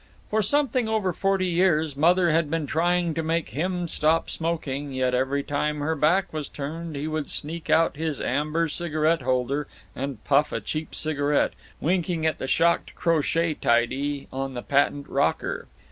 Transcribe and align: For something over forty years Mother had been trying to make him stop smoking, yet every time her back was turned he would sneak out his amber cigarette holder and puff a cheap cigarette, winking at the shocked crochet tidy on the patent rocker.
For 0.31 0.41
something 0.41 0.89
over 0.89 1.13
forty 1.13 1.45
years 1.45 1.95
Mother 1.95 2.31
had 2.31 2.49
been 2.49 2.65
trying 2.65 3.13
to 3.13 3.21
make 3.21 3.49
him 3.49 3.87
stop 3.87 4.31
smoking, 4.31 4.91
yet 4.91 5.13
every 5.13 5.43
time 5.43 5.77
her 5.79 5.93
back 5.93 6.33
was 6.33 6.49
turned 6.49 6.95
he 6.95 7.07
would 7.07 7.29
sneak 7.29 7.69
out 7.69 7.97
his 7.97 8.19
amber 8.19 8.67
cigarette 8.67 9.21
holder 9.21 9.67
and 9.95 10.23
puff 10.23 10.51
a 10.51 10.59
cheap 10.59 10.95
cigarette, 10.95 11.53
winking 11.79 12.25
at 12.25 12.39
the 12.39 12.47
shocked 12.47 12.95
crochet 12.95 13.53
tidy 13.53 14.27
on 14.33 14.55
the 14.55 14.63
patent 14.63 15.07
rocker. 15.07 15.67